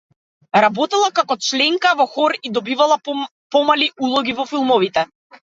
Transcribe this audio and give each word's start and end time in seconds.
Работела 0.63 1.09
како 1.19 1.37
членка 1.47 1.91
во 1.99 2.07
хор 2.15 2.35
и 2.49 2.53
добивала 2.57 2.99
помали 3.59 3.93
улоги 4.09 4.37
во 4.43 4.49
филмовите. 4.55 5.07